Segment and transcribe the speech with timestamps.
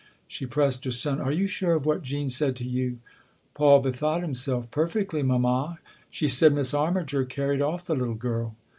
[0.27, 2.97] She pressed her son." Are you sure of what Jean said to you?"
[3.53, 5.77] Paul bethought himself." Perfectly, mamma.
[6.09, 8.55] She said Miss Armiger carried off the little girl."